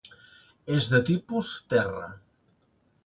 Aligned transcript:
És 0.77 0.87
de 0.95 1.01
tipus 1.09 1.51
terra. 1.75 2.09